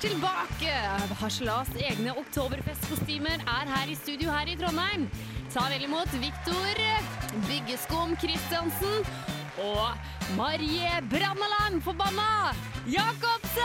[0.00, 0.72] tilbake!
[1.20, 5.04] Harselas egne oktoberfestkostymer er her i studio her i Trondheim.
[5.52, 6.80] Ta vel imot Viktor
[7.48, 9.04] Byggeskum Christiansen
[9.60, 9.92] og
[10.38, 12.54] Marie Brannaland forbanna
[12.88, 13.60] Jacobsen!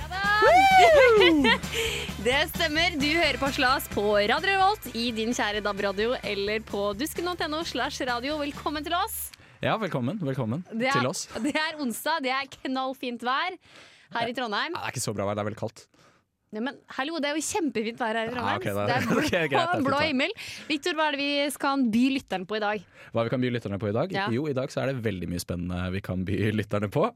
[0.00, 1.58] Ja da!
[2.28, 2.98] Det stemmer.
[2.98, 8.02] Du hører på Slas på Radio Revolt i din kjære DAB-radio eller på dusken.no slash
[8.10, 8.40] radio.
[8.42, 9.28] Velkommen til oss.
[9.58, 11.24] Ja, velkommen, velkommen er, til oss.
[11.42, 13.56] Det er onsdag, det er knallfint vær
[14.14, 14.70] her i Trondheim.
[14.70, 15.82] Ja, det er ikke så bra vær, det er veldig kaldt.
[16.54, 18.62] Nei, men hallo, det er jo kjempefint vær her i Trondheim.
[18.62, 20.36] Ja, okay, det er blå, det er fint blå himmel.
[20.70, 22.86] Victor, hva er det vi kan by lytterne på i dag?
[23.10, 24.14] Hva vi kan by lytterne på i dag?
[24.14, 24.30] Ja.
[24.38, 27.08] Jo, i dag så er det veldig mye spennende vi kan by lytterne på.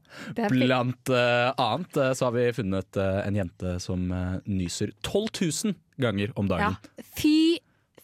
[0.43, 5.31] Blant uh, annet eh, så har vi funnet uh, en jente som uh, nyser 12
[5.71, 6.75] 000 ganger om dagen.
[6.75, 7.11] Ja.
[7.15, 7.37] Fy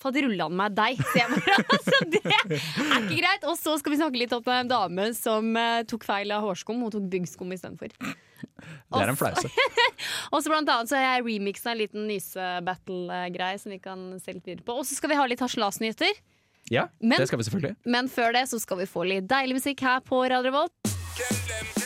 [0.02, 1.58] faderullan meg deg, sier jeg bare.
[1.76, 3.46] Altså, det er ikke greit.
[3.50, 6.82] Og så skal vi snakke litt om en dame som uh, tok feil av hårskum.
[6.86, 7.94] Hun tok byggskum istedenfor.
[8.00, 9.52] Det er en flause.
[10.34, 14.36] Og så blant annet så har jeg remixa en liten nyse-battle-greie som vi kan se
[14.36, 14.78] litt videre på.
[14.80, 16.22] Og så skal vi ha litt harselasnyheter.
[16.70, 17.76] Ja, Men- det skal vi selvfølgelig.
[17.86, 21.79] Men før det så skal vi få litt deilig musikk her på Radio Revolt.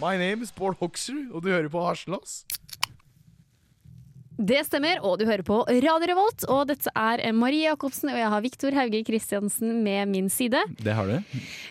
[0.00, 2.42] My name is Bård Hoksrud, og du hører på Harselas.
[4.40, 6.46] Det stemmer, og du hører på Radio Revolt.
[6.48, 10.62] Og dette er Marie Jacobsen, og jeg har Viktor Hauge Kristiansen med min side.
[10.80, 11.18] Det har du.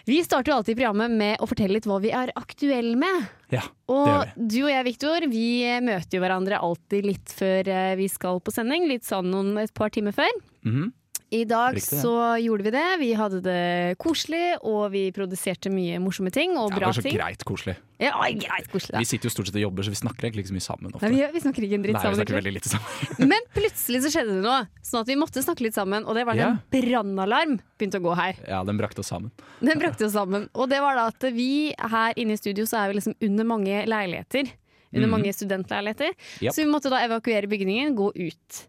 [0.05, 3.25] Vi starter alltid programmet med å fortelle litt hva vi er aktuelle med.
[3.49, 4.45] Ja, det gjør Og vi.
[4.53, 5.47] du og jeg, Viktor, vi
[5.87, 8.85] møter jo hverandre alltid litt før eh, vi skal på sending.
[8.91, 10.29] Litt sånn noen, et par timer før.
[10.69, 10.91] Mhm.
[11.29, 12.85] I dag Riktig, så gjorde vi det.
[12.99, 16.97] Vi hadde det koselig, og vi produserte mye morsomme ting og Ja, det bra var
[16.97, 17.17] så ting.
[17.19, 17.75] greit koselig.
[18.01, 19.01] Ja, greit koselig da.
[19.03, 20.95] Vi sitter jo stort sett og jobber, så vi snakker egentlig ikke så mye sammen
[20.95, 21.05] ofte.
[21.05, 23.11] Nei, vi, vi snakker ikke en dritt Nei, vi snakker veldig lite sammen.
[23.33, 26.07] Men plutselig så skjedde det noe, sånn at vi måtte snakke litt sammen.
[26.09, 26.49] Og det var Ja.
[26.55, 28.41] en brannalarm begynte å gå her.
[28.47, 29.29] Ja, den brakte oss sammen.
[29.61, 30.49] Den brakte oss sammen.
[30.55, 33.45] Og det var da at vi her inne i studio så er vi liksom under
[33.45, 34.49] mange leiligheter.
[34.89, 35.13] Under mm.
[35.13, 36.15] mange studentleiligheter.
[36.41, 36.53] Yep.
[36.55, 38.63] Så vi måtte da evakuere bygningen, gå ut.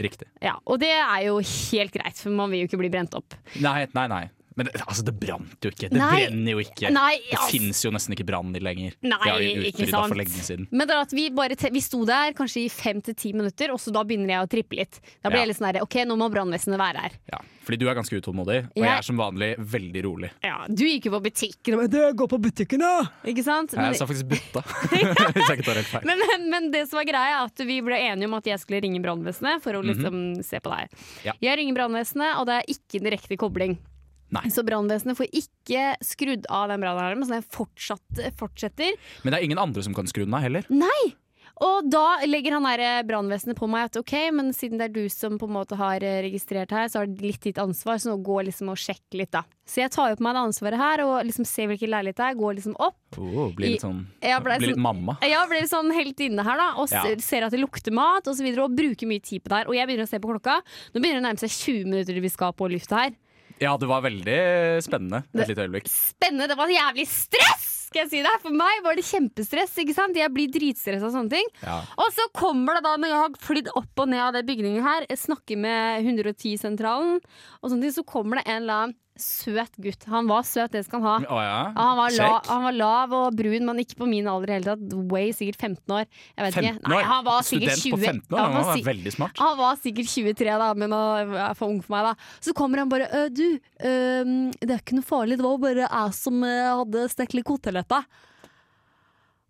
[0.00, 0.28] Riktig.
[0.42, 3.34] Ja, Og det er jo helt greit, for man vil jo ikke bli brent opp.
[3.60, 4.22] Nei, nei, nei.
[4.56, 5.88] Men det, altså, det brant jo ikke.
[5.90, 6.26] Det Nei.
[6.26, 6.90] brenner jo ikke.
[6.92, 7.50] Nei, Det altså.
[7.50, 8.92] fins jo nesten ikke brann lenger.
[9.02, 10.08] Nei, det har jo ikke sant.
[10.08, 10.66] for lenge siden.
[10.70, 13.32] Men det er at vi, bare te vi sto der kanskje i fem til ti
[13.32, 15.00] minutter, og så da begynner jeg å trippe litt.
[15.22, 15.46] Da blir Ja.
[15.46, 17.12] jeg litt sånn ok, nå må brannvesenet være her.
[17.32, 20.30] Ja, fordi du er ganske utålmodig, og Jeg- jeg er som vanlig veldig rolig.
[20.42, 23.08] Ja, Du gikk jo på butikken og bare 'gå på butikken', da!
[23.24, 23.72] Ikke sant?
[23.72, 26.04] Jeg sa faktisk butta, hvis jeg ikke tar helt feil.
[26.04, 28.58] Men, men, men det som var greia er at vi ble enige om at jeg
[28.58, 30.88] skulle ringe brannvesenet for å liksom se på deg.
[30.90, 31.24] Mhm.
[31.24, 31.32] Ja.
[31.40, 33.78] Jeg ringer brannvesenet, og det er ikke direkte kobling.
[34.32, 34.46] Nei.
[34.52, 38.94] Så brannvesenet får ikke skrudd av den brannalarmen, så den fortsatt, fortsetter.
[39.22, 40.64] Men det er ingen andre som kan skru den av heller.
[40.72, 41.12] Nei!
[41.62, 42.64] Og da legger han
[43.06, 46.02] brannvesenet på meg at ok, men siden det er du som på en måte har
[46.02, 49.18] eh, registrert her, så har det litt ditt ansvar, så nå gå liksom og sjekk
[49.20, 49.44] litt, da.
[49.68, 52.24] Så jeg tar jo på meg det ansvaret her og liksom ser hvilken leilighet det
[52.26, 52.98] er, går liksom opp.
[53.20, 55.18] Oh, blir litt sånn ble Blir litt sånn- mamma.
[55.28, 57.02] Ja, blir litt sånn helt inne her da Og Ja.
[57.20, 59.68] ser, at det lukter mat og så videre Og bruker mye tid på det her
[59.68, 60.62] Og jeg begynner å se på klokka
[60.94, 63.12] Nå begynner det å nærme seg 20 minutter til vi skal på lufta her
[63.60, 64.38] Ja, det var veldig
[64.84, 65.90] spennende et lite øyeblikk.
[65.90, 69.94] Spennende, det var jævlig stress Skal jeg si det For meg var det kjempestress, ikke
[69.96, 70.16] sant?
[70.16, 71.80] Jeg blir dritstress av sånne ting Ja.
[72.00, 74.82] Og så kommer det da når jeg har flydd opp og ned av det bygningen
[74.86, 79.74] her jeg Snakker med 110-sentralen Og sånne ting, så kommer det en eller annen søt
[79.84, 81.58] gutt Han var søt, det skal han ha Oh, ja.
[81.68, 84.56] Ja, Han var, la, han var lav og brun, men ikke på min alder i
[84.56, 84.94] hele tatt.
[85.12, 86.06] Way sikkert 15 år.
[86.38, 86.88] Jeg vet 15 ikke.
[86.94, 87.92] Nei, han var Student 20.
[87.92, 88.38] på 15 år?
[88.38, 89.36] Ja, Han var si- veldig smart.
[89.38, 92.02] han var sikkert 23, da, men han er for ung for meg.
[92.08, 95.36] da Så kommer han bare «Øh, 'Du, øh, det er ikke noe farlig.
[95.36, 98.04] Det var bare jeg som hadde stekt litt koteletter.'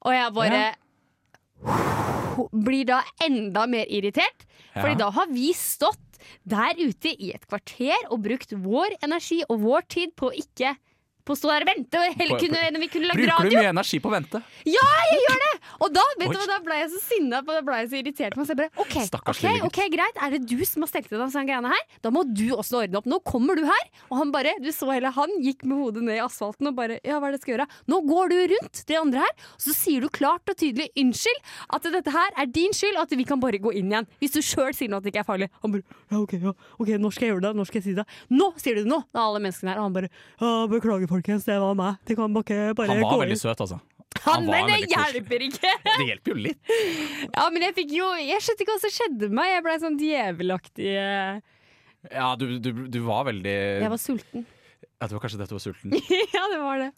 [0.04, 0.74] Og jeg bare
[2.52, 4.46] blir da enda mer irritert.
[4.74, 4.82] Ja.
[4.82, 6.11] Fordi da har vi stått
[6.44, 10.74] der ute i et kvarter og brukt vår energi og vår tid på å ikke
[11.26, 12.00] på å stå der og vente.
[12.02, 14.40] Og heller kunne, vi kunne lage Bruker du mye energi på å vente?
[14.68, 15.50] Ja, jeg gjør det!
[15.82, 16.34] Og da, vet Oi.
[16.36, 18.48] du, da ble jeg så sinna på det, ble jeg så irritert på meg.
[18.48, 21.18] Så jeg bare, okay, Stakkars ok, ok, greit Er det du som har stelt til
[21.18, 21.84] deg sånne greiene her?
[22.04, 23.08] Da må du også ordne opp.
[23.10, 23.84] Nå kommer du her!
[24.10, 26.98] Og han bare, du så hele han gikk med hodet ned i asfalten og bare
[27.06, 27.68] Ja, hva er det jeg skal gjøre?
[27.92, 31.40] Nå går du rundt de andre her, og så sier du klart og tydelig unnskyld.
[31.76, 34.08] At dette her er din skyld, og at vi kan bare gå inn igjen.
[34.22, 35.50] Hvis du sjøl sier noe at det ikke er farlig.
[35.64, 37.52] Han bare Ja, ok, ja, ok, når skal jeg gjøre det?
[37.58, 38.06] Når skal jeg si det?
[38.32, 39.00] Nå sier du det nå!
[39.08, 39.80] Det er alle menneskene her.
[39.82, 41.98] Og han bare Ja, beklager, folkens, det var meg.
[42.08, 43.80] Det kan bare, bare Han var veldig søt, altså.
[44.26, 45.70] Han, men det hjelper ikke!
[45.98, 46.72] Det hjelper jo litt.
[47.32, 49.52] Ja, men jeg fikk jo Jeg skjønte ikke hva som skjedde med meg.
[49.54, 51.38] Jeg ble sånn djevelaktig eh,
[52.12, 53.54] Ja, du, du, du var veldig
[53.86, 54.44] Jeg var sulten.
[55.02, 55.94] Ja, det var kanskje det du var sulten.
[56.36, 56.90] ja, det var det.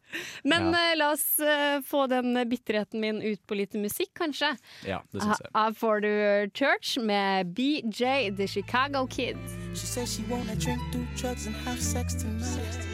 [0.45, 0.81] Men Ja.
[0.91, 4.51] uh, la oss uh, få den bitterheten min ut på litt musikk, kanskje.
[4.85, 5.53] Ja, det syns jeg.
[5.57, 6.11] Her får du
[6.53, 9.41] Church med BJ The Chicago Kid.
[9.73, 12.94] She says she wanna drink, do drugs, and have sex tonight.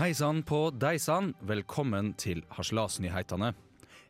[0.00, 3.50] Hei sann på deg sann, velkommen til Harselasnyheitene.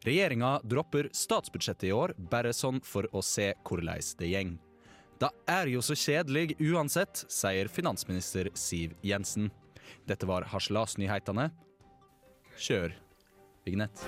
[0.06, 4.54] Regjeringa dropper statsbudsjettet i år, bare sånn for å se hvordan det gjeng.
[5.18, 9.50] Det er jo så kjedelig uansett, sier finansminister Siv Jensen.
[10.06, 11.50] Dette var Harselasnyheitene.
[12.54, 12.94] Kjør
[13.66, 14.06] vignett.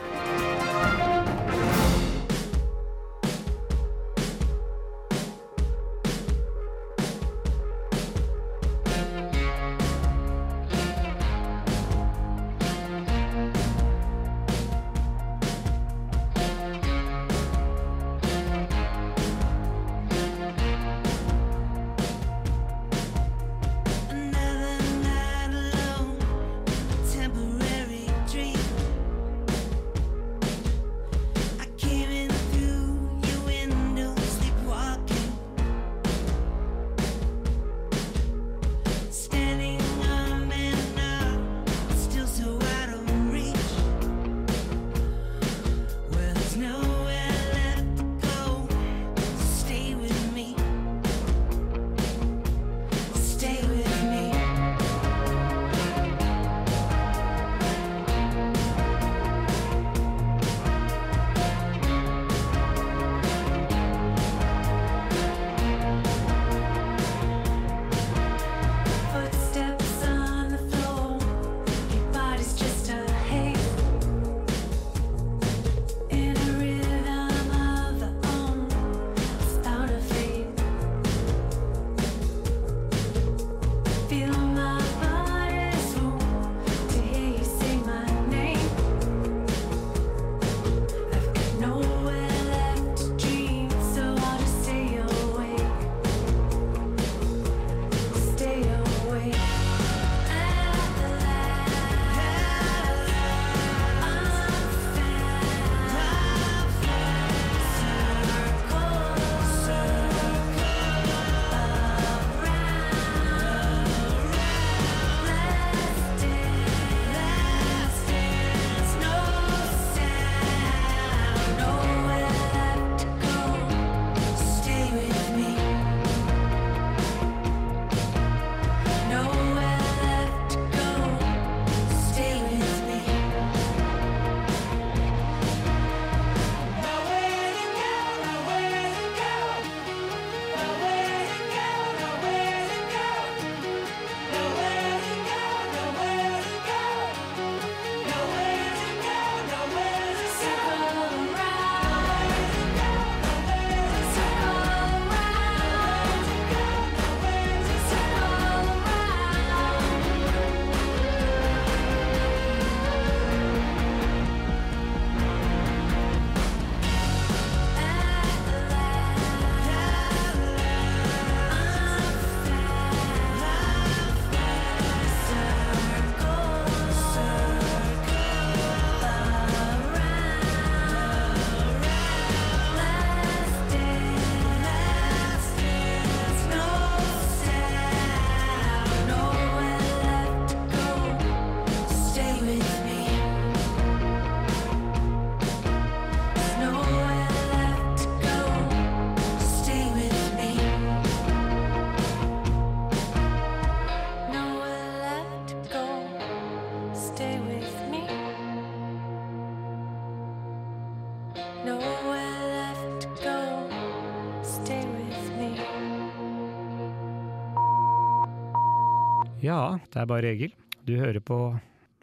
[219.42, 220.52] Ja, det er bare Egil.
[220.86, 221.36] Du hører på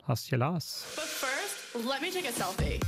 [0.03, 0.65] Hasjelas.
[0.97, 2.79] But first, let me take a selfie.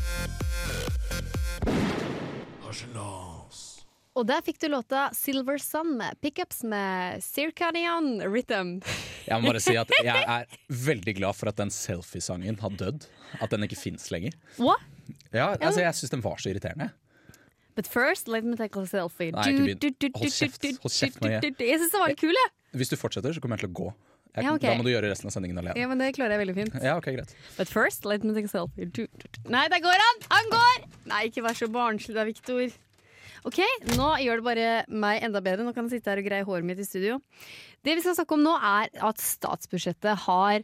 [4.12, 8.82] Og der fikk du låta Silver Sun med pickups med Circadian Rhythm.
[9.24, 13.08] Jeg må bare si at jeg er veldig glad for at den selfiesangen har dødd.
[13.40, 14.36] At den ikke fins lenger.
[14.60, 14.84] What?
[15.32, 16.92] Ja, altså Jeg syns den var så irriterende.
[17.76, 19.32] But first, let me take a selfie.
[19.32, 20.16] Nei, ikke begynn.
[20.20, 20.66] Hold kjeft.
[20.84, 21.40] Hold kjeft, Marie.
[21.42, 22.52] Jeg syns den var litt kul, jeg.
[22.82, 23.90] Hvis du fortsetter, så kommer jeg til å gå.
[24.32, 24.70] Jeg, Ja, okay.
[24.72, 25.76] Da må du gjøre resten av sendingen alene.
[25.80, 26.78] Ja, men det klarer jeg veldig fint.
[26.84, 27.34] Ja, ok, greit.
[27.58, 28.88] But first, let me take a selfie.
[29.52, 30.22] Nei, der går han!
[30.32, 30.86] Han går!
[31.12, 32.72] Nei, ikke vær så barnslig da, Victor.
[33.48, 33.58] Ok,
[33.98, 34.70] nå gjør det bare
[35.02, 35.66] meg enda bedre.
[35.66, 37.18] Nå kan jeg sitte her og greie håret mitt i studio.
[37.84, 40.62] Det vi skal snakke om nå, er at statsbudsjettet har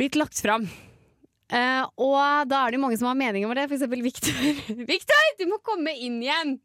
[0.00, 0.66] blitt lagt fram.
[1.46, 3.68] Eh, og da er det jo mange som har mening om det.
[3.70, 4.34] For eksempel Victor.
[4.90, 6.56] Victor, du må komme inn igjen!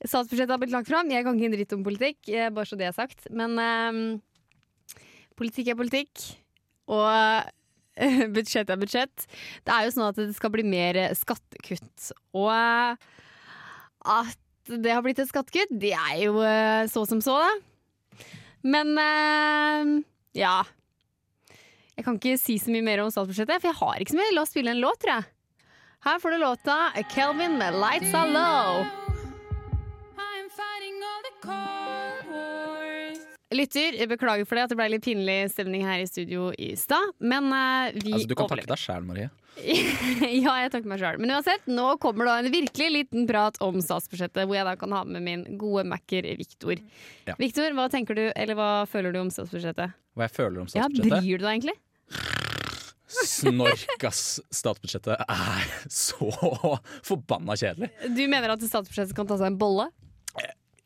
[0.00, 1.10] Statsbudsjettet har blitt lagt fram.
[1.12, 3.26] Jeg kan ikke en dritt om politikk, eh, bare så det er sagt.
[3.36, 5.00] Men uh,
[5.36, 6.24] politikk er politikk.
[6.88, 9.26] Og uh, budsjett er budsjett.
[9.66, 12.12] Det er jo sånn at det skal bli mer skattekutt.
[12.32, 12.48] Og
[14.08, 14.38] at
[14.70, 16.40] det har blitt et skattekutt, det er jo
[16.88, 18.24] så som så, da.
[18.62, 18.92] Men
[20.36, 20.60] ja.
[22.00, 24.32] Jeg kan ikke si så mye mer om statsbudsjettet, for jeg har ikke så mye.
[24.32, 25.26] La oss spille en låt, tror jeg.
[26.06, 26.76] Her får du låta
[27.12, 28.86] Kelvin med 'Lights Are Low'.
[33.52, 36.70] Lytter, jeg beklager for det at det ble litt pinlig stemning her i studio i
[36.78, 38.62] stad, men uh, vi Altså, du kan overlever.
[38.62, 39.28] takke deg sjæl, Marie.
[40.46, 41.20] ja, jeg takker meg sjøl.
[41.20, 44.96] Men uansett, nå kommer da en virkelig liten prat om statsbudsjettet, hvor jeg da kan
[44.96, 46.80] ha med min gode macker Viktor.
[47.28, 47.36] Ja.
[47.42, 49.98] Viktor, hva tenker du, eller hva føler du om statsbudsjettet?
[50.16, 51.12] Hva jeg føler om statsbudsjettet?
[51.12, 51.20] Ja.
[51.20, 51.78] Bryr du deg egentlig?
[53.10, 54.38] Snork, ass.
[54.54, 56.28] Statsbudsjettet er så
[57.06, 57.90] forbanna kjedelig.
[58.14, 59.88] Du mener at statsbudsjettet kan ta seg en bolle?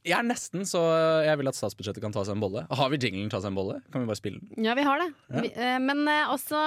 [0.05, 0.83] Jeg er nesten så
[1.25, 2.67] jeg vil at statsbudsjettet kan ta seg en bolle.
[2.69, 3.79] Har vi jinglen ta seg en bolle?
[3.93, 4.67] Kan vi bare spille den?
[4.67, 5.07] Ja, vi har det.
[5.31, 5.45] Ja.
[5.47, 6.61] Vi, eh, men eh, også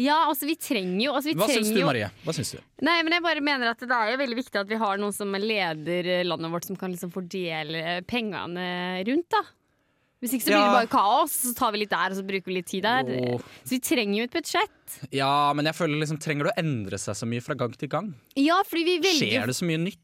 [0.00, 2.08] Ja, altså, vi trenger jo, altså, vi Hva syns du, Marie?
[2.24, 2.62] Hva syns du?
[2.86, 5.12] Nei, men jeg bare mener at det er jo veldig viktig at vi har noen
[5.12, 8.70] som leder eh, landet vårt, som kan liksom fordele eh, pengene
[9.08, 9.44] rundt, da.
[10.20, 12.50] Hvis ikke så blir det bare kaos, så tar vi litt der, og så bruker
[12.50, 13.08] vi litt tid der.
[13.24, 13.40] Oh.
[13.64, 14.98] Så vi trenger jo et budsjett.
[15.16, 17.88] Ja, men jeg føler liksom Trenger det å endre seg så mye fra gang til
[17.92, 18.08] gang?
[18.36, 20.00] Ja, fordi vi velger Skjer det så mye nytt?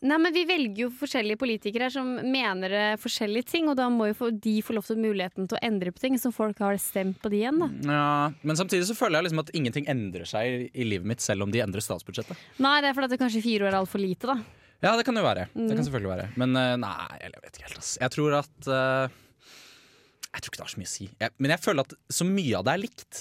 [0.00, 4.06] Nei, men vi velger jo forskjellige politikere som mener eh, forskjellige ting, og da må
[4.08, 7.18] jo de få lov til muligheten til å endre på ting, så folk har stemt
[7.20, 7.68] på de igjen, da.
[7.92, 8.06] Ja,
[8.40, 11.52] Men samtidig så føler jeg liksom at ingenting endrer seg i, livet mitt selv om
[11.52, 12.40] de endrer statsbudsjettet.
[12.64, 14.38] Nei, det er fordi at det kanskje fire år er altfor lite, da.
[14.86, 15.48] Ja, det kan jo være.
[15.52, 15.74] Det Mm.
[15.76, 16.26] kan selvfølgelig være.
[16.40, 17.78] Men eh, nei, jeg vet ikke helt.
[17.82, 17.92] Ass.
[18.00, 19.16] Jeg tror at eh,
[20.34, 21.08] Jeg tror ikke det har så mye å si.
[21.20, 23.20] Jeg, men jeg føler at så mye av det er likt.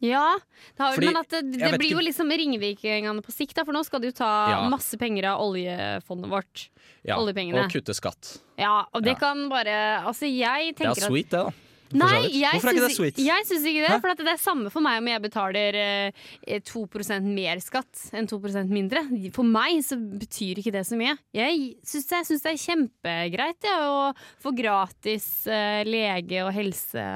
[0.00, 0.38] Ja,
[0.78, 3.76] det har, Fordi, men det, det blir blir jo liksom ringvirkningene på sikt, da, for
[3.76, 4.60] nå skal du ta Ja.
[4.72, 6.70] masse penger av oljefondet vårt.
[7.04, 7.66] Ja, Oljepengene.
[7.66, 8.38] Og kutte skatt.
[8.56, 9.18] Ja, og det Ja.
[9.20, 11.52] kan bare Altså, jeg Det er tenker at sweet, det, da.
[11.98, 13.16] Nei, jeg Hvorfor er ikke det sweet?
[13.18, 13.90] jeg syns ikke det.
[13.90, 14.00] Hæ?
[14.04, 16.84] For at det er samme for meg om jeg betaler eh, 2
[17.26, 19.02] mer skatt enn 2% mindre.
[19.34, 21.16] For meg så betyr ikke det så mye.
[21.34, 24.10] Jeg syns jeg syns det er kjempegreit ja, å
[24.42, 27.06] få gratis eh, lege og helse.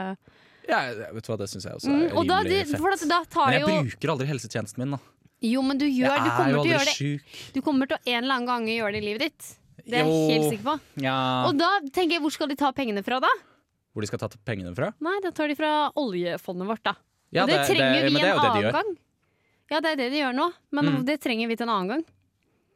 [0.68, 0.78] Ja,
[1.12, 3.08] vet du hva, det syns jeg også Mm, er og da, rimelig det, fett.
[3.10, 5.02] da tar Men jeg jo bruker aldri helsetjenesten min, da.
[5.44, 7.50] Jo, men du gjør Du er kommer til å gjøre det.
[7.52, 9.50] Du kommer til å en eller annen gang gjøre det i livet ditt.
[9.84, 10.76] Det er jeg helt sikker på.
[11.04, 11.16] Ja.
[11.44, 13.28] Og da tenker jeg, hvor skal de ta pengene fra da?
[13.94, 14.90] Hvor de skal ta pengene fra?
[15.06, 15.70] Nei, da tar de fra
[16.02, 16.96] oljefondet vårt, da.
[17.34, 18.92] Ja, og det, trenger det, vi det en jo annen gang.
[19.70, 21.04] Ja, det er det de gjør nå, men Mm.
[21.06, 22.04] det trenger vi til en annen gang.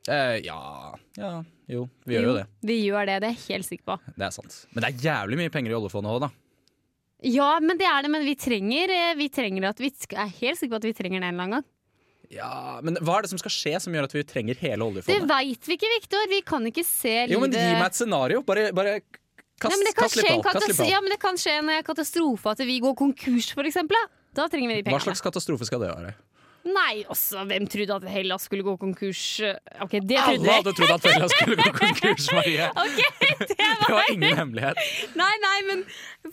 [0.09, 0.95] Eh, ja.
[1.19, 1.33] ja,
[1.69, 1.89] jo.
[2.07, 2.45] Vi gjør jo det.
[2.65, 3.97] Vi gjør det, det er jeg helt sikker på.
[4.17, 4.61] Det er sant.
[4.73, 6.31] Men det er jævlig mye penger i oljefondet òg, da.
[7.29, 10.59] Ja, men det er det, men vi trenger, eh, vi trenger at vi er helt
[10.59, 11.67] sikker på at vi trenger det en eller annen gang.
[12.31, 15.23] Ja, Men hva er det som skal skje som gjør at vi trenger hele oljefondet?
[15.25, 16.27] Det veit vi ikke, Viktor.
[16.29, 18.43] Vi kan ikke se livet Jo, men Gi meg et scenario.
[18.45, 18.99] Bare, bare
[19.59, 20.43] kast, Nei, men det kan skje en.
[20.47, 23.97] Kast ja, men det kan skje en eh, katastrofe, at vi går konkurs, eksempel.
[24.35, 26.15] Da, trenger vi de Hva slags katastrofe skal det være?
[26.69, 29.21] Nei, altså, hvem trodde at Hellas skulle gå konkurs?
[29.81, 30.57] Ok, det Alle trodde jeg.
[30.59, 32.67] hadde trodd at Hellas skulle gå konkurs, Marie.
[32.83, 33.11] Okay,
[33.41, 34.81] det Det var var ingen hemmelighet.
[35.17, 35.85] Nei, nei, men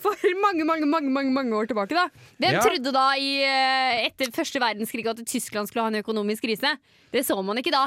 [0.02, 2.08] for mange, mange, mange, mange, mange år tilbake, da.
[2.42, 2.60] Hvem Ja.
[2.66, 6.74] trodde da i, eh, etter første verdenskrig at Tyskland skulle ha en økonomisk krise?
[7.14, 7.86] Det så man ikke da.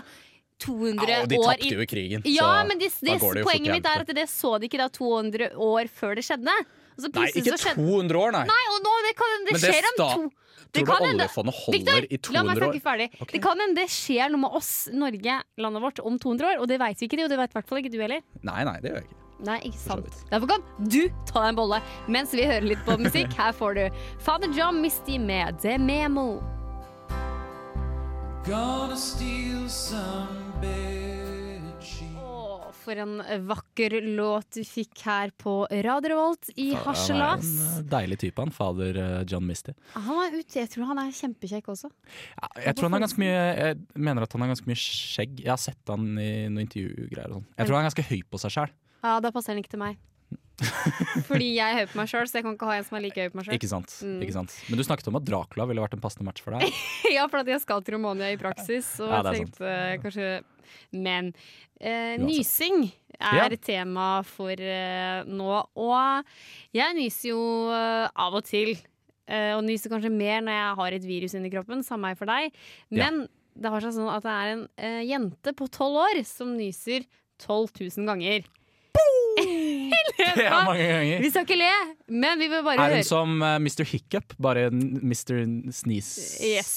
[0.66, 2.26] 200 Ja, og de år tapte jo i krigen.
[2.28, 4.90] Ja, så men det, det, det poenget mitt er at det så de ikke da
[4.92, 6.56] 200 år før det skjedde.
[7.00, 8.44] Og Nei, ikke 200 år, nei.
[8.50, 10.30] Nei, og nå, det kan det Men det skjer om to
[10.70, 12.82] Tror du oljefondet holder Victor, i la meg 200 år?
[12.84, 13.08] ferdig.
[13.32, 16.68] Det kan hende det skjer noe med oss, Norge, landet vårt, om 200 år, og
[16.70, 18.22] det veit vi ikke, og det veit i hvert fall ikke du heller.
[18.46, 19.18] Nei, nei, det gjør jeg ikke.
[19.48, 20.20] Nei, ikke sant.
[20.30, 21.80] Derfor kan du ta deg en bolle
[22.12, 23.34] mens vi hører litt på musikk.
[23.40, 26.44] Her får du Father John Misty med The Memo.
[28.46, 30.49] Gonna steal some
[32.90, 37.46] for en vakker låt du fikk her på Radio Revolt i Harselas.
[37.46, 38.54] Han er en eh, deilig type, han.
[38.56, 39.76] Fader eh, John Misty.
[39.94, 41.92] Han er ute, jeg tror han er kjempekjekk også.
[42.40, 45.38] Ja, jeg tror han har ganske mye Jeg mener at han har ganske mye skjegg.
[45.44, 47.30] Jeg har sett han i noen intervjugreier.
[47.30, 47.50] og sånn.
[47.60, 48.78] Jeg tror han er ganske høy på seg sjæl.
[49.04, 50.02] Ja, da passer han ikke til meg.
[51.30, 53.04] Fordi jeg er høy på meg sjøl, så jeg kan ikke ha en som er
[53.06, 53.56] like høy på meg sjøl.
[53.56, 53.94] Ikke sant?
[54.04, 54.18] Mm.
[54.26, 54.56] Ikke sant?
[54.68, 56.68] Men du snakket om at Dracula ville vært en passende match for deg.
[57.18, 60.04] ja, for at jeg skal til Romania i praksis, og Ja, jeg tenkte sant.
[60.04, 60.30] kanskje
[60.92, 61.32] Men
[61.80, 63.58] eh, nysing er Ja.
[63.60, 66.28] tema for eh, nå, og
[66.76, 67.42] jeg nyser jo
[67.74, 68.76] eh, av og til.
[69.30, 72.26] eh, og nyser kanskje mer når jeg har et virus inni kroppen, samme er for
[72.30, 72.52] deg.
[72.92, 73.08] Ja.
[73.10, 73.28] Men
[73.60, 77.04] det har seg sånn at det er en eh, jente på tolv år som nyser
[77.44, 78.44] 12 000 ganger.
[80.40, 81.22] Det er mange ganger.
[81.24, 81.70] Vi skal ikke le,
[82.12, 83.84] men vi vil bare Er høre hun som uh, Mr.
[83.88, 85.40] Hiccup, bare Mr.
[85.74, 86.72] Sneeze Yes,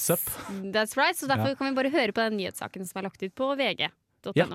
[0.75, 1.17] that's right.
[1.19, 1.55] Så derfor Ja.
[1.59, 4.33] kan vi bare høre på den nyhetssaken som er lagt ut på vg.no.
[4.37, 4.47] Ja.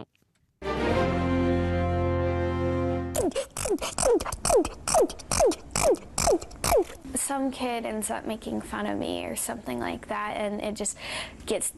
[7.15, 10.97] Some kid ends up making fun of me or something like that, and it just
[11.45, 11.71] gets.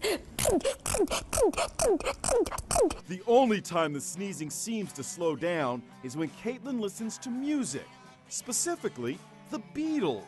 [3.07, 7.87] The only time the sneezing seems to slow down is when Caitlin listens to music,
[8.29, 9.17] specifically
[9.49, 10.25] the Beatles.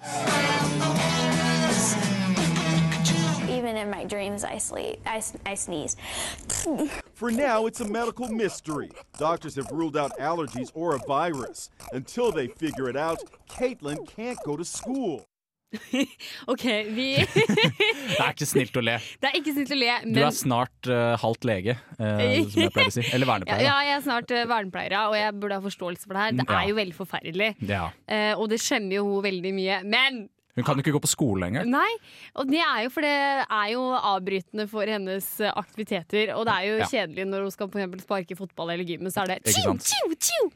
[3.57, 4.99] Even in my dreams, I sleep.
[5.05, 5.95] I, I sneeze.
[7.13, 8.89] For now, it's a medical mystery.
[9.17, 11.69] Doctors have ruled out allergies or a virus.
[11.93, 15.25] Until they figure it out, Caitlin can't go to school.
[16.51, 18.97] OK, vi Det er ikke snilt å le.
[19.23, 20.15] Det er ikke snilt å le, men...
[20.17, 22.19] Du er snart uh, halvt lege, uh,
[22.51, 23.05] som jeg pleier å si.
[23.13, 23.63] Eller ja, vernepleier.
[23.63, 26.35] ja, ja, jeg er snart uh, vernepleier, og jeg burde ha forståelse for det her.
[26.41, 26.57] Det Ja.
[26.59, 27.49] er jo veldig forferdelig.
[27.71, 27.85] Ja.
[28.03, 29.79] Uh, og det skjemmer jo hun veldig mye.
[29.95, 30.19] Men
[30.55, 31.63] Hun kan jo ikke gå på skole lenger.
[31.65, 31.89] Nei,
[32.35, 33.11] og det er jo for det
[33.47, 36.33] er jo avbrytende for hennes eh, aktiviteter.
[36.35, 36.87] Og det er jo Ja.
[36.91, 40.15] kjedelig når hun skal for eksempel sparke fotball eller gymmen, så er det tju, tju,
[40.19, 40.51] tjo.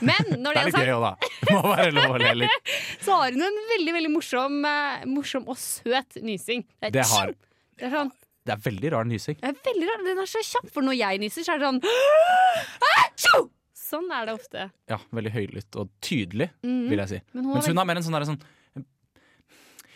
[0.00, 1.14] Men når Det er litt gøy òg, da.
[1.44, 2.74] Det må være lov å le litt.
[3.04, 6.64] så har hun en veldig veldig morsom, eh, morsom og søt nysing.
[6.80, 7.34] Det er, Det har-
[7.78, 8.12] det er sånn
[8.44, 9.36] Det er veldig rar nysing.
[9.40, 11.68] det er veldig rar, Den er så kjapp, for når jeg nyser, så er det
[11.68, 11.82] sånn
[12.94, 13.44] «Ah!
[13.84, 14.62] Sånn er det ofte.
[14.90, 16.88] Ja, Veldig høylytt og tydelig, Mhm.
[16.88, 17.20] vil jeg si.
[17.34, 18.40] Men hun Mens har hun har mer en sånn der, sånn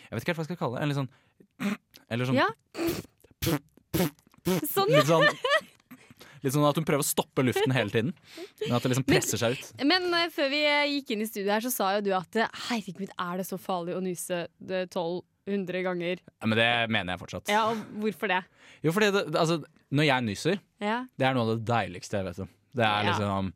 [0.09, 0.81] Jeg vet ikke helt hva jeg skal kalle det.
[0.83, 1.11] En litt sånn
[2.09, 2.49] Eller sånn Ja.
[4.69, 5.01] Sånn, ja.
[5.01, 5.27] Litt sånn
[6.43, 8.13] Litt sånn at hun prøver å stoppe luften hele tiden.
[8.63, 9.71] Men at det liksom presser seg ut.
[9.83, 12.37] Men uh, før vi eh, gikk inn i studio her, så sa jo du at
[12.39, 16.23] eh, herregud, er det så farlig å det 1200 ganger?
[16.23, 17.51] Ja, men det mener jeg fortsatt.
[17.51, 18.39] Ja, og hvorfor det?
[18.87, 19.59] Jo, fordi det, altså,
[19.91, 21.01] når jeg nyser, Ja.
[21.19, 22.49] det er noe av det deiligste jeg vet om.
[22.71, 23.11] Det er Ja.
[23.11, 23.53] liksom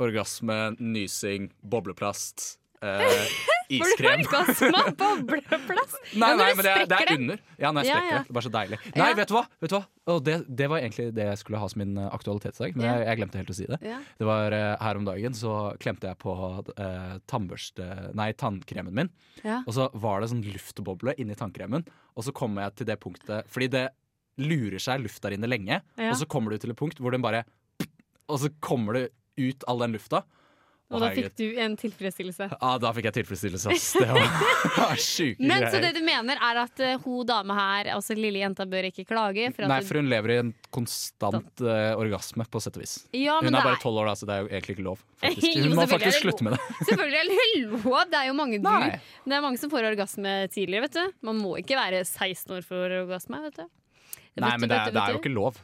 [0.00, 3.28] orgasme, nysing, bobleplast, eh,
[3.70, 4.24] Du iskrem.
[4.26, 5.98] orgasme av bobleplast?
[6.18, 7.42] Nei, nei, men det er, det er under.
[7.62, 8.18] Ja, når jeg sprekker ja.
[8.18, 8.26] det.
[8.30, 8.78] Det bare så deilig.
[8.96, 9.14] Nei, Ja.
[9.20, 9.42] vet du hva?
[9.62, 10.16] Vet du hva?
[10.26, 12.86] Det, det var egentlig det jeg skulle ha som min eh, aktualitet i dag, men
[12.88, 12.94] Ja.
[12.98, 13.78] jeg, jeg glemte helt å si det.
[13.86, 14.00] Ja.
[14.18, 17.86] Det var uh, Her om dagen så klemte jeg på uh, tannbørste...
[18.18, 19.12] Nei, tannkremen min.
[19.44, 19.60] Ja.
[19.66, 21.86] Og så var det sånn luftboble inni tannkremen.
[22.18, 23.86] Og så kom jeg til det punktet Fordi det
[24.40, 26.10] lurer seg luft der inne lenge, Ja.
[26.10, 27.44] og så kommer du til et punkt hvor den bare
[28.30, 29.06] Og så kommer det
[29.40, 30.24] ut all den lufta.
[30.90, 32.48] Og da fikk du en tilfredsstillelse.
[32.50, 33.86] Ja, da fikk jeg tilfredsstillelse, ass.
[33.94, 38.16] Det var sjuke Men så det du mener er at uh, hun dame her, altså
[38.18, 39.52] lille jenta, bør ikke klage?
[39.54, 42.96] For Nei, for hun lever i en konstant uh, orgasme, på sett og vis.
[43.14, 45.06] ja, men Hun er bare tolv år, da, så det er jo egentlig ikke lov.
[45.22, 45.62] Faktisk.
[45.62, 46.62] Hun må faktisk slutte med det.
[46.90, 47.48] Selvfølgelig er det
[47.86, 47.98] lov.
[48.10, 48.70] Det er jo mange, du,
[49.30, 51.18] det er mange som får orgasme tidligere, vet du.
[51.30, 53.66] Man må ikke være 16 år for orgasme, vet du.
[54.40, 55.58] Nei, men det er, det er jo ikke lov.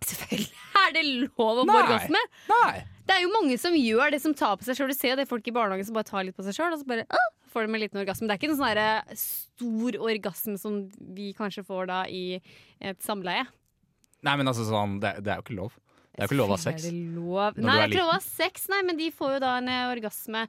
[0.00, 2.22] Selvfølgelig er det lov å få orgasme!
[2.50, 2.72] Nei.
[3.10, 4.92] Det er jo mange som gjør det som tar på seg sjøl.
[4.92, 6.86] Du ser det folk i barnehagen som bare tar litt på seg sjøl, og så
[6.86, 8.28] bare ah, får de en liten orgasme.
[8.30, 10.76] Det er ikke en sånn stor orgasme som
[11.16, 13.48] vi kanskje får da i et samleie.
[14.22, 15.78] Nei, men altså sånn, det, det er jo ikke lov.
[16.10, 16.84] Det er jo ikke lov å ha sex.
[16.84, 17.56] Det lov?
[17.58, 19.72] Nei, det er ikke lov å ha sex, nei, men de får jo da en
[19.72, 20.44] eh, orgasme.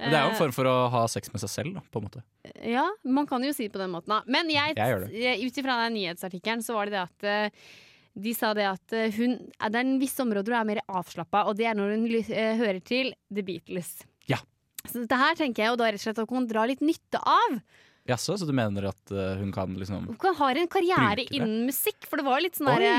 [0.00, 1.84] Men det er jo en Eh, form for å ha sex med seg selv, da,
[1.92, 2.24] på en måte.
[2.64, 4.14] Ja, man kan jo si det på den måten.
[4.14, 4.22] Da.
[4.26, 4.74] Men jeg,
[5.12, 7.68] Jeg ut ifra den nyhetsartikkelen så var det det at eh,
[8.14, 11.44] de sa det at eh, hun, det er en viss områder hun er mer avslappa,
[11.48, 14.00] og det er når hun eh, hører til The Beatles.
[14.30, 14.40] Ja.
[14.86, 17.20] Så dette her tenker jeg jo da rett og slett at hun drar litt nytte
[17.20, 17.60] av.
[18.08, 21.66] Jaså, så du mener at eh, hun kan liksom Hun kan ha en karriere innen
[21.68, 22.94] musikk, for det var litt sånn derre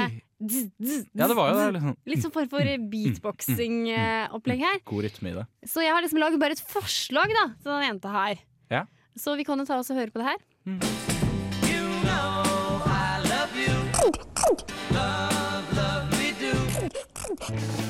[1.11, 1.65] Ja, det var jo det.
[1.75, 1.95] Liksom.
[2.13, 4.79] Litt sånn form for Mm, beatboxing-opplegg her.
[4.85, 5.45] God rytme i det.
[5.67, 8.45] Så jeg har liksom laget bare et forslag da til den jenta her.
[8.71, 8.85] Ja.
[9.17, 10.39] Så vi kan jo ta oss og høre på det her.
[11.67, 14.80] You know I love you.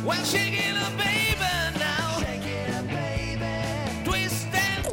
[0.05, 1.35] Well, shake it up, baby,
[1.77, 2.19] now.
[2.19, 4.05] Shake it up, baby.
[4.05, 4.85] Twist and.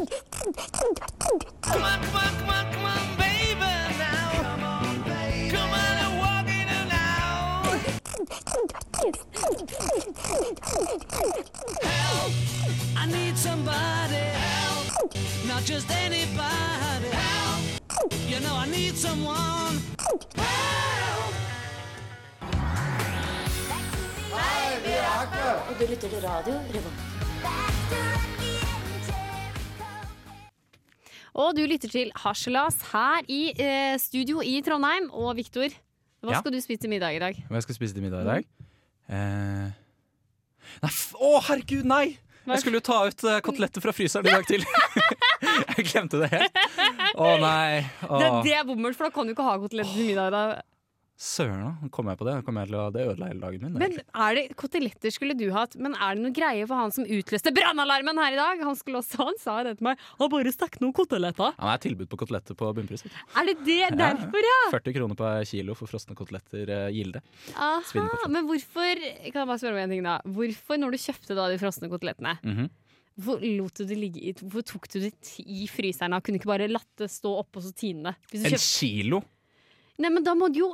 [1.62, 3.60] Come on, come on, come on, come on, baby,
[3.98, 4.30] now.
[4.42, 5.50] Come on, baby.
[5.50, 7.62] Come on and walk it now.
[11.82, 12.32] Help!
[12.96, 14.16] I need somebody.
[14.16, 15.14] Help!
[15.46, 17.08] Not just anybody.
[17.12, 17.62] Help!
[18.26, 19.80] You know I need someone.
[20.34, 21.37] Help!
[25.78, 27.02] Du lytter til radio Revolt.
[31.38, 35.06] Og du lytter til Harselas her i eh, studio i Trondheim.
[35.14, 35.70] Og Viktor,
[36.24, 36.40] hva Ja?
[36.40, 37.38] skal du spise til middag i dag?
[37.46, 38.48] Hva jeg skal spise til middag i dag?
[39.08, 39.68] Eh...
[40.82, 42.18] Nei, f å herregud, nei!
[42.48, 44.64] Jeg skulle jo ta ut uh, koteletter fra fryseren i dag til.
[45.76, 46.58] jeg glemte det helt.
[47.14, 47.84] Å nei.
[48.08, 48.18] Å.
[48.18, 50.34] Det, det er bommert, for da kan du ikke ha koteletter til middag.
[50.34, 50.42] Da.
[51.18, 51.88] Søren, da.
[51.90, 52.36] Kom jeg på det.
[52.46, 53.78] Kom jeg til å, det ødela hele dagen min.
[53.80, 57.08] Men er det Koteletter skulle du hatt, men er det noe greie for han som
[57.10, 58.60] utløste brannalarmen her i dag?
[58.62, 60.04] Han skulle også, han sa det til meg.
[60.20, 61.56] Han bare stakk noen koteletter.
[61.58, 63.02] Han er tilbud på koteletter på bunnpris.
[63.34, 64.60] Er det det derfor, ja?
[64.76, 67.22] 40 kroner per kilo for frosne koteletter uh, Gilde.
[67.56, 71.36] Aha, men hvorfor Kan jeg bare spørre om en ting da Hvorfor, når du kjøpte
[71.38, 72.36] da de frosne kotelettene,
[73.74, 76.14] du det ligge i Hvorfor tok du det i fryseren?
[76.22, 78.38] Kunne ikke bare latt det stå oppe og så tine det?
[78.38, 79.22] En kjøpte- kilo?
[79.98, 80.68] Nei, men da må du jo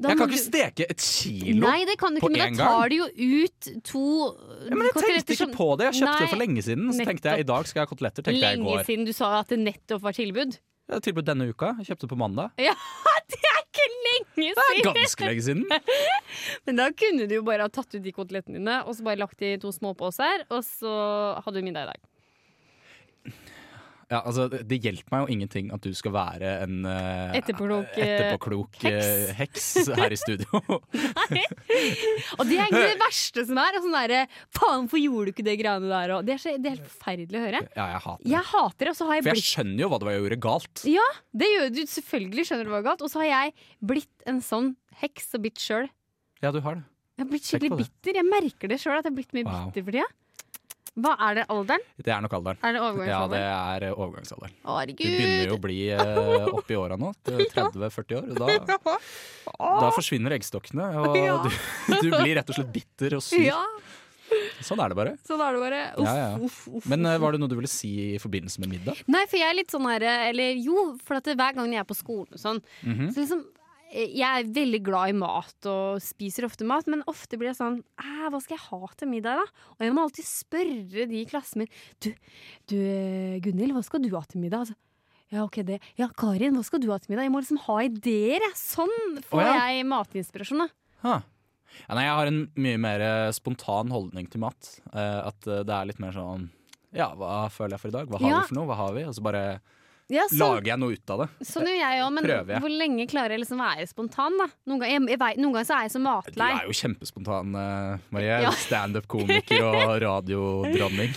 [0.00, 2.56] da Jeg kan kan du- ikke steke et kilo Nei, det kan du ikke, men
[2.56, 4.02] da tar du jo ut to
[4.68, 5.84] Ja, men jeg tenkte ikke som- på det.
[5.94, 6.92] Jeg kjøpte det for lenge siden.
[6.92, 8.22] Så tenkte jeg i dag skal jeg ha koteletter.
[8.22, 8.84] Tenkte jeg i Lenge går.
[8.84, 10.58] siden du sa at det nettopp var tilbud.
[10.88, 11.74] Ja, tilbud denne uka.
[11.80, 12.50] Jeg kjøpte det på mandag.
[12.58, 12.74] Ja,
[13.30, 14.54] det er ikke lenge siden!
[14.54, 15.64] Det er ganske lenge siden.
[16.66, 19.16] Men da kunne du jo bare ha tatt ut de kotelettene dine og så bare
[19.18, 22.00] lagt de i to småposer, og så hadde du middag i dag.
[24.06, 28.12] Ja, altså, det hjelper meg jo ingenting at du skal være en uh, Etterpåklok, eh,
[28.14, 29.32] etterpåklok heks.
[29.34, 29.66] heks
[29.98, 30.60] her i studio.
[32.38, 33.78] Og det er egentlig det verste som er.
[33.82, 34.20] Sånn derre
[34.54, 36.14] Faen, hvorfor gjorde du ikke det greiene der?
[36.16, 37.62] Og det, er så, det er helt forferdelig å høre.
[37.66, 38.30] Ja, jeg hater det.
[38.36, 40.22] Jeg hater det, og så har jeg For jeg skjønner jo hva det var jeg
[40.22, 40.84] gjorde galt.
[40.92, 41.06] Ja,
[41.42, 41.80] det gjør du.
[41.96, 43.02] Selvfølgelig skjønner du hva galt.
[43.06, 43.56] Og så har jeg
[43.90, 44.70] blitt en sånn
[45.02, 45.90] heks og bitt sjøl.
[46.44, 46.86] Ja, du har det.
[47.16, 48.20] Jeg har blitt skikkelig bitter.
[48.20, 49.68] Jeg merker det sjøl at jeg har blitt mye Wow.
[49.72, 50.08] bitter for tida.
[50.96, 51.82] Hva er det alderen?
[52.00, 52.58] Det er nok alderen.
[52.64, 54.54] Er det Ja, det er eh, overgangsalderen.
[54.88, 57.10] Du begynner jo å bli eh, opp i åra nå.
[57.28, 58.30] 30-40 år.
[58.38, 58.96] Da,
[59.82, 61.36] da forsvinner eggstokkene, og Ja.
[61.44, 61.50] du,
[62.02, 63.42] du blir rett og slett bitter og sur.
[63.44, 63.60] Ja,
[64.66, 65.10] Sånn er det bare.
[65.22, 65.80] sånn er det bare.
[66.00, 66.30] Uff, Ja, ja.
[66.42, 66.86] uff, uff.
[66.90, 68.98] Men uh, var det noe du ville si i forbindelse med middag?
[69.06, 71.86] Nei, for jeg er litt sånn her Eller jo, for at hver gang jeg er
[71.86, 73.12] på skolen og sånn, Mhm.
[73.14, 73.55] så liksom eh,
[73.96, 77.78] jeg er veldig glad i mat og spiser ofte mat, men ofte blir det sånn
[77.96, 79.68] Hva skal jeg ha til middag, da?
[79.76, 81.70] Og jeg må alltid spørre de i klassen min
[82.04, 82.10] Du,
[82.68, 82.76] du
[83.44, 84.66] Gunhild, hva skal du ha til middag?
[84.66, 84.76] Altså,
[85.32, 85.80] ja, ok, det.
[85.98, 87.26] Ja, Karin, hva skal du ha til middag?
[87.26, 88.58] Jeg må liksom ha ideer, jeg.
[88.60, 88.92] Sånn
[89.26, 89.56] får oh, ja.
[89.72, 91.16] jeg matinspirasjon, da.
[91.86, 94.70] Ja, nei, jeg har en mye mer eh, spontan holdning til mat.
[94.92, 96.46] Uh, at eh, det er litt mer sånn
[96.96, 98.12] Ja, hva føler jeg for i dag?
[98.12, 98.38] Hva har Ja.
[98.44, 98.68] vi for noe?
[98.70, 99.02] Hva har vi?
[99.08, 99.42] Og så bare
[100.12, 101.26] Ja, så, lager jeg noe ut av det.
[101.48, 102.62] sånn gjør jeg òg, men Prøver jeg.
[102.62, 104.46] hvor lenge klarer jeg liksom være spontan, da?
[104.70, 106.02] Noen ganger, jeg, jeg, vet- noen ganger så er jeg så
[106.36, 108.36] Du er jo kjempespontan, eh, Marie.
[108.44, 108.52] Ja.
[108.54, 111.16] Standup-komiker og radiodronning.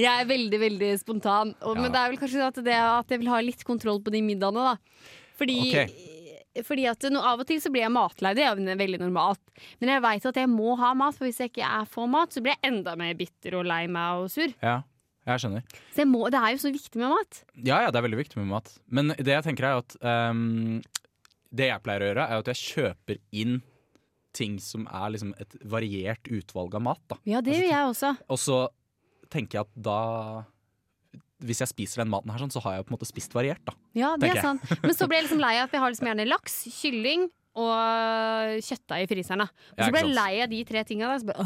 [0.00, 1.52] Jeg er veldig, veldig spontan.
[1.60, 1.82] Og, Ja.
[1.84, 4.22] Men det er vel kanskje at, det, at jeg vil ha litt kontroll på de
[4.24, 5.04] middagene, da.
[5.36, 5.58] Fordi,
[6.64, 8.32] fordi at no, av og til så blir jeg matlei.
[8.36, 9.40] Det er jo veldig normalt.
[9.80, 12.32] Men jeg veit at jeg må ha mat, for hvis jeg ikke er får mat,
[12.32, 14.48] så blir jeg enda mer bitter og lei meg og sur.
[14.64, 14.80] Ja,
[15.28, 15.64] jeg skjønner.
[15.92, 17.40] Så jeg må, det er jo så viktig med mat.
[17.56, 18.70] Ja, ja, det er veldig viktig med mat.
[18.88, 19.96] Men det jeg tenker er at
[20.32, 20.80] um,
[21.50, 23.60] Det jeg pleier å gjøre, er at jeg kjøper inn
[24.36, 27.02] ting som er liksom et variert utvalg av mat.
[27.10, 27.18] Da.
[27.26, 28.14] Ja, det gjør jeg også.
[28.30, 28.60] Og så
[29.30, 30.00] tenker jeg at da
[31.40, 33.62] Hvis jeg spiser den maten her, sånn, så har jeg på en måte spist variert.
[33.66, 33.74] Da.
[33.96, 34.64] Ja, det er sant.
[34.84, 37.28] Men så blir jeg liksom lei av at vi har liksom gjerne laks, kylling
[37.60, 39.44] og kjøttdeig i fryseren.
[39.44, 39.48] da.
[39.76, 41.14] Og så ble jeg lei av de tre tinga.
[41.20, 41.44] Da.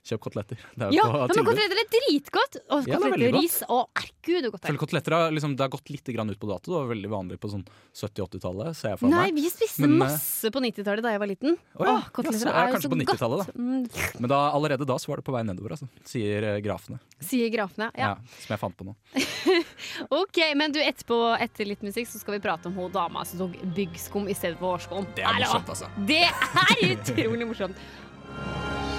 [0.00, 0.56] Kjøp koteletter.
[0.80, 2.56] Er ja, men koteletter er dritgodt!
[2.72, 3.56] Og Ja, er koteletter veldig og ris.
[3.68, 4.68] Å, herregud, det er godt.
[4.80, 6.72] Koteletter har, liksom, det har gått litt grann ut på dato.
[6.72, 8.78] Det var veldig vanlig på sånn 70-80-tallet.
[8.78, 9.42] ser jeg for Nei, meg.
[9.42, 11.58] vi spiste Men, eh, masse på 90-tallet da jeg var liten.
[11.76, 13.60] Å ja, Åh, koteletter ja, er jo så på 90-tallet, godt.
[13.60, 16.98] Mm, Men da, allerede da så var det på vei nedover, altså, sier eh, grafene.
[17.20, 17.90] sier grafene.
[17.92, 18.14] Ja.
[18.16, 18.40] Ja.
[18.40, 18.96] som jeg fant på nå.
[20.20, 23.40] Ok, men du, etterpå, etter litt musikk så skal vi prate om hun dama som
[23.44, 25.06] tok byggskum i stedet for hårskum.
[25.16, 25.40] Det er!
[25.50, 25.86] Morsomt, altså.
[26.06, 27.76] Det er utrolig morsomt.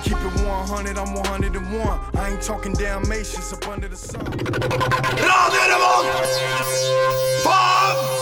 [0.04, 2.16] Keep it 100, I'm 101.
[2.16, 4.26] I ain't talking Dalmatians up under the sun.
[5.30, 6.32] Radio Revolt!
[7.46, 8.22] Faen!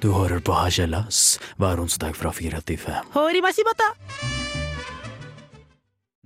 [0.00, 3.06] Du hører på Hagellas hver onsdag fra fire til fem.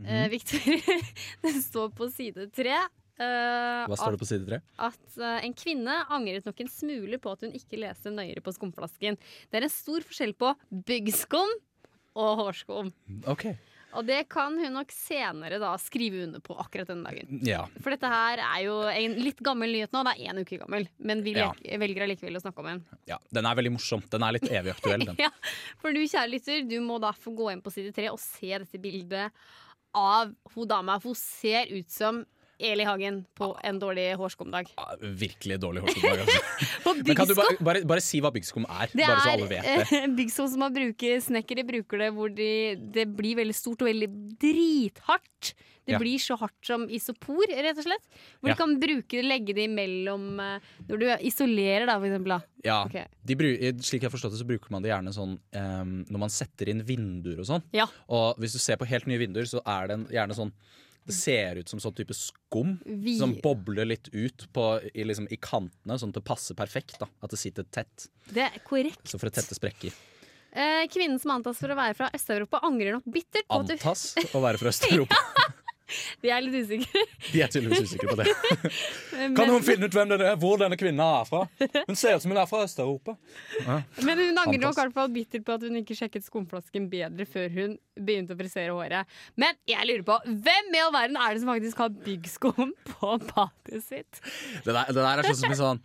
[0.09, 0.59] Eh, Victor,
[1.42, 2.77] det står på side tre.
[3.18, 4.61] Eh, Hva står det på side tre?
[4.79, 8.55] At eh, en kvinne angret nok en smule på at hun ikke leste nøyere på
[8.57, 9.18] skumflasken.
[9.51, 10.55] Det er en stor forskjell på
[10.88, 11.53] byggskum
[12.16, 12.90] og hårskum.
[13.27, 13.57] Okay.
[13.92, 17.42] Og det kan hun nok senere da skrive under på akkurat denne dagen.
[17.44, 17.66] Ja.
[17.85, 20.01] For dette her er jo en litt gammel nyhet nå.
[20.09, 21.51] Det er én uke gammel, men vi Ja.
[21.77, 22.81] velger allikevel å snakke om den.
[23.07, 23.18] ja.
[23.31, 24.01] Den er veldig morsom.
[24.09, 25.16] Den er litt evig aktuell, den.
[25.20, 25.29] Ja,
[25.79, 28.48] for du kjære lytter, du må da få gå inn på side tre og se
[28.64, 29.31] dette bildet
[29.94, 30.96] av hun dama.
[30.98, 32.25] For hun ser ut som
[32.62, 34.70] Eli Hagen på en dårlig hårskumdag.
[35.03, 36.22] Virkelig dårlig hårskumdag.
[36.25, 36.94] Altså.
[37.07, 38.92] Men kan du bare, bare, bare si hva byggskum er?
[38.92, 39.98] Det bare så alle vet det.
[40.03, 42.51] eh, byggskum som man bruker, snekkere bruker det hvor de,
[42.94, 44.11] det blir veldig stort og veldig
[44.42, 45.55] drithardt.
[45.83, 45.98] Det Ja.
[45.98, 48.05] blir så hardt som isopor, rett og slett.
[48.38, 48.55] Hvor Ja.
[48.55, 52.29] de kan bruke, legge det imellom eh, Når du isolerer, da, for eksempel.
[52.37, 52.40] Da.
[52.64, 53.07] Ja, Okay.
[53.25, 53.48] de bru
[53.83, 56.68] Slik jeg har forstått det, så bruker man det gjerne sånn um, når man setter
[56.70, 57.62] inn vinduer og sånn.
[57.75, 57.87] Ja.
[58.09, 60.53] Og hvis du ser på helt nye vinduer, så er det en, gjerne sånn
[61.07, 65.27] Det ser ut som sånn type skum Vi- som bobler litt ut på, i, liksom,
[65.33, 66.99] i kantene, sånn at det passer perfekt.
[67.01, 68.09] da At det sitter tett.
[68.31, 69.03] Det er korrekt.
[69.09, 69.93] Så for å tette sprekker.
[70.55, 74.41] Eh, kvinnen som antas for å være fra Øst-Europa, angrer nok bittert på Antas å
[74.45, 75.17] være fra Øst-Europa.
[76.23, 77.03] Vi er litt usikre.
[77.33, 78.27] De er tydeligvis usikre på det.
[79.17, 81.43] Men- Kan hun finne ut hvem det er, hvor denne kvinna er fra?
[81.89, 83.17] Hun ser ut som hun er fra Øst-Europa.
[83.61, 83.79] Ja.
[84.07, 87.27] Men hun angrer nok i hvert fall bittert på at hun ikke sjekket skumflasken bedre
[87.29, 89.11] før hun begynte å frisere håret.
[89.41, 93.13] Men jeg lurer på, hvem i all verden er det som faktisk har byggskum på
[93.33, 94.23] badet sitt?
[94.65, 95.83] Det der, det der er sånn som en sånn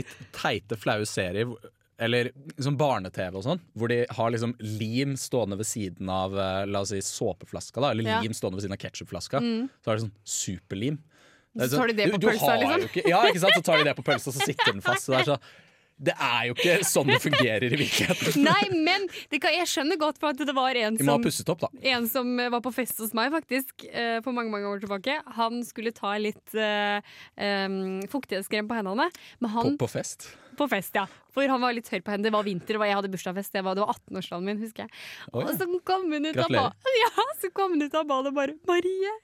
[0.00, 1.52] litt teite, flaue serier.
[1.98, 6.64] Eller liksom barne-TV og sånn, hvor de har liksom lim stående ved siden av eh,
[6.68, 7.90] La oss si såpeflaska, da.
[7.94, 8.18] Eller Ja.
[8.20, 9.40] lim stående ved siden av ketsjupflaska.
[9.40, 9.68] Mm.
[9.80, 10.98] Så er det sånn superlim.
[11.56, 12.82] Er Så tar de det på pølsa, liksom?
[12.90, 13.56] Ikke, ja, ikke sant?
[13.56, 15.06] Så tar de det på pølsa, så sitter den fast.
[15.06, 15.38] Så det, er så,
[15.96, 18.42] det er jo ikke sånn det fungerer i virkeligheten.
[18.50, 21.68] Nei, men det kan, jeg skjønner godt for at det var en som opp.
[21.80, 25.16] En som eh, var på fest hos meg faktisk uh, for mange mange år tilbake.
[25.38, 27.00] Han skulle ta litt uh,
[28.12, 29.08] fuktighetskrem på hendene.
[29.40, 30.28] Men På, han, på fest.
[30.58, 31.06] på fest, ja.
[31.32, 32.28] For han var litt tørr på hendene.
[32.28, 33.56] Det var vinter, og jeg hadde bursdagsfest.
[33.56, 34.92] Det var, var 18-årsdagen min, husker jeg.
[35.32, 35.46] Oi.
[35.46, 38.36] Og så kom hun ut av badet ja, så kom hun ut av badet og
[38.42, 39.16] bare 'Marie,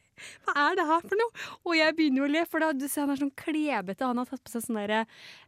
[0.47, 1.33] hva er det her for noe?'
[1.67, 4.05] Og jeg begynner jo å le, for da, du ser han er sånn klebete.
[4.07, 5.03] Han har tatt på seg sånn derre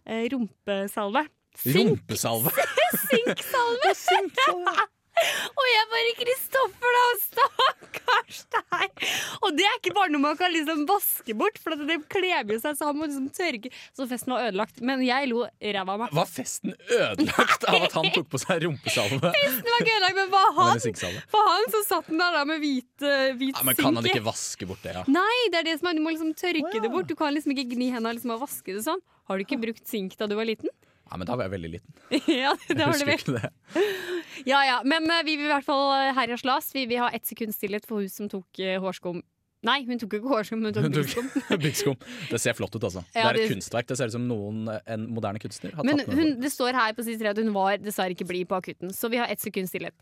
[0.06, 1.26] eh, rumpesalve.
[1.54, 2.50] Sink- Rumpesalve.
[3.08, 4.74] Sinksalve!
[5.58, 7.04] Og jeg bare Kristoffer, da!
[7.24, 9.04] Stakkars deg!
[9.46, 12.60] Og det er ikke bare noe man kan liksom vaske bort, for det kleber jo
[12.62, 13.70] seg, så han må liksom tørke.
[13.94, 14.80] Så festen var ødelagt.
[14.84, 16.14] Men jeg lo ræva av meg.
[16.18, 19.32] Var festen ødelagt av at han tok på seg rumpesalve?
[19.38, 22.62] Festen var ikke ødelagt, men for han, for han så satt den der da med
[22.64, 25.04] hvit, eh, hvit Ja, men kan han ikke vaske bort det, ja?
[25.14, 27.10] Nei, det er det som er, du må liksom tørke det bort.
[27.10, 29.02] Du kan liksom ikke gni hendene liksom, og vaske det sånn.
[29.28, 30.72] Har du ikke brukt sink da du var liten?
[31.10, 31.94] Ja, men da var jeg veldig liten.
[32.42, 33.52] ja, det Jeg har du husker ikke det.
[34.50, 34.78] Ja, ja.
[34.84, 37.24] Men eh, vi vil i hvert fall eh, her i Aslas Vi vil ha ett
[37.28, 39.22] sekunds stillhet for hun som tok eh, hårskum.
[39.64, 41.94] Nei, hun tok ikke hårskum, hun tok tok byggskum.
[42.28, 43.00] Det ser flott ut, altså.
[43.14, 43.86] Ja, det er et det- kunstverk.
[43.88, 46.76] Det ser ut som noen, en moderne kunstner har Men tatt med hun, det står
[46.76, 49.32] her på side tre at hun var dessverre ikke blid på akutten, så vi har
[49.32, 49.96] ett sekunds stillhet.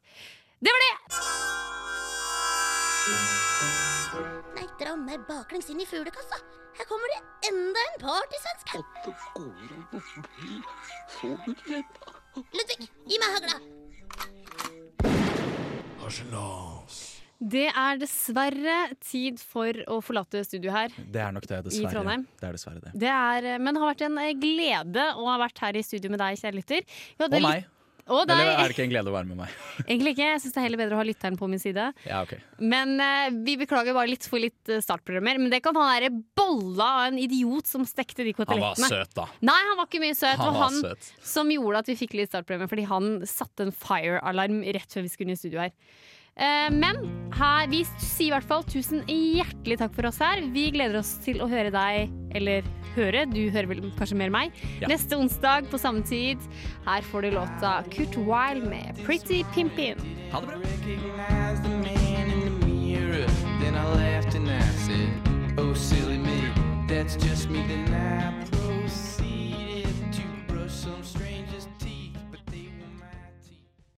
[0.59, 0.95] Det var det!
[4.59, 6.43] Nei, dra meg baklengs inn i fuglekassa.
[6.79, 8.83] Her kommer det enda en partysvenske.
[12.53, 13.57] Ludvig, gi meg hagla.
[17.43, 20.93] Det er dessverre tid for å forlate studio her.
[20.95, 21.91] Det er nok det, I dessverre.
[21.97, 22.23] Trondheim.
[22.39, 22.93] Det er dessverre det.
[23.03, 25.83] Det er, eh, men det har vært en eh, glede å ha vært her i
[25.83, 26.87] studio med deg, kjære lytter.
[27.19, 27.43] Og meg.
[27.43, 27.69] litt-
[28.11, 28.35] Og deg.
[28.35, 29.57] Eller er det ikke en glede å være med meg?
[29.87, 30.29] Egentlig ikke.
[30.33, 31.85] Jeg syns det er heller bedre å ha lytteren på min side.
[32.09, 32.41] Ja, okay.
[32.59, 35.39] Men uh, vi beklager bare litt for litt eh, startprogrammer.
[35.39, 39.15] Men det kan han derre bolla av en idiot som stekte de Han var søt,
[39.19, 39.29] da.
[39.45, 40.35] Nei, han var ikke mye søt.
[40.35, 41.13] Han det var var han søt.
[41.35, 45.13] som gjorde at vi fikk litt startprogrammer, fordi han satte en fire-alarm rett før vi
[45.13, 45.77] skulle inn i studio her.
[46.33, 47.03] Eh, men
[47.37, 50.43] her, vi sier i hvert fall tusen hjertelig takk for oss her.
[50.55, 54.53] Vi gleder oss til å høre deg, eller høre, du hører vel kanskje mer meg,
[54.81, 54.89] Ja.
[54.89, 56.39] neste onsdag på samme tid.
[56.87, 59.97] Her får du låta Kurt Wilde med Pretty Pimpin.
[60.33, 60.59] Ha det bra.